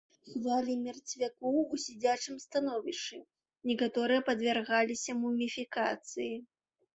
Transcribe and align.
Хавалі 0.27 0.75
мерцвякоў 0.85 1.59
у 1.73 1.77
сядзячым 1.83 2.39
становішчы, 2.45 3.19
некаторыя 3.73 4.25
падвяргаліся 4.31 5.11
муміфікацыі. 5.21 6.33